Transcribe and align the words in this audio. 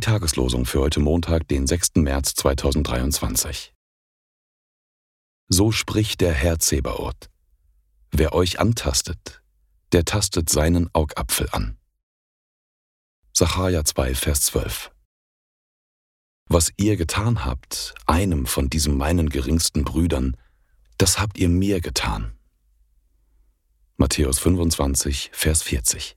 Tageslosung 0.00 0.66
für 0.66 0.80
heute 0.80 0.98
Montag, 0.98 1.46
den 1.46 1.68
6. 1.68 1.98
März 1.98 2.34
2023. 2.34 3.72
So 5.46 5.70
spricht 5.70 6.20
der 6.20 6.32
Herr 6.32 6.58
Zebaoth. 6.58 7.30
Wer 8.10 8.32
euch 8.32 8.58
antastet, 8.58 9.40
der 9.92 10.04
tastet 10.04 10.50
seinen 10.50 10.92
Augapfel 10.94 11.48
an. 11.52 11.78
Sacharja 13.32 13.84
2, 13.84 14.16
Vers 14.16 14.40
12. 14.46 14.90
Was 16.48 16.72
ihr 16.76 16.96
getan 16.96 17.44
habt, 17.44 17.94
einem 18.06 18.46
von 18.46 18.68
diesen 18.68 18.96
meinen 18.96 19.28
geringsten 19.28 19.84
Brüdern, 19.84 20.36
das 20.98 21.20
habt 21.20 21.38
ihr 21.38 21.48
mir 21.48 21.80
getan. 21.80 22.36
Matthäus 23.96 24.40
25, 24.40 25.30
Vers 25.32 25.62
40. 25.62 26.16